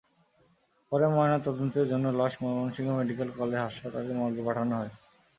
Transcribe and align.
পরে 0.91 1.05
ময়নাতদন্তের 1.09 1.85
জন্য 1.91 2.05
লাশ 2.19 2.33
ময়মনসিংহ 2.41 2.89
মেডিকেল 2.99 3.29
কলেজ 3.37 3.59
হাসপাতালের 3.61 4.19
মর্গে 4.19 4.41
পাঠানো 4.47 4.73
হয়। 4.75 4.91